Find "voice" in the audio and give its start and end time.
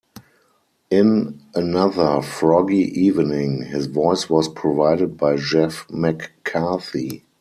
3.85-4.31